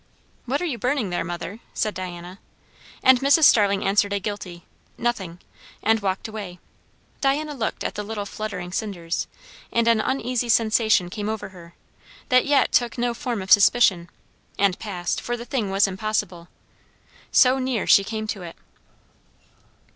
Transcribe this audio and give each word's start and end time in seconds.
"What 0.47 0.63
are 0.63 0.65
you 0.65 0.79
burning 0.79 1.11
there, 1.11 1.23
mother?" 1.23 1.59
said 1.75 1.93
Diana. 1.93 2.39
And 3.03 3.19
Mrs. 3.21 3.43
Starling 3.43 3.85
answered 3.85 4.13
a 4.13 4.19
guilty 4.19 4.63
"Nothing," 4.97 5.37
and 5.83 5.99
walked 5.99 6.27
away. 6.27 6.57
Diana 7.21 7.53
looked 7.53 7.83
at 7.83 7.93
the 7.93 8.01
little 8.01 8.25
fluttering 8.25 8.71
cinders, 8.71 9.27
and 9.71 9.87
an 9.87 10.01
uneasy 10.01 10.49
sensation 10.49 11.11
came 11.11 11.29
over 11.29 11.49
her, 11.49 11.75
that 12.29 12.47
yet 12.47 12.71
took 12.71 12.97
no 12.97 13.13
form 13.13 13.43
of 13.43 13.51
suspicion; 13.51 14.09
and 14.57 14.79
passed, 14.79 15.21
for 15.21 15.37
the 15.37 15.45
thing 15.45 15.69
was 15.69 15.87
impossible. 15.87 16.47
So 17.31 17.59
near 17.59 17.85
she 17.85 18.03
came 18.03 18.25
to 18.25 18.41
it. 18.41 18.55